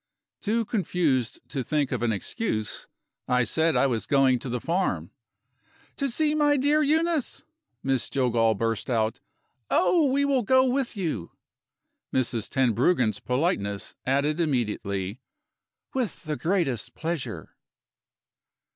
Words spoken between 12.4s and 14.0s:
Tenbruggen's politeness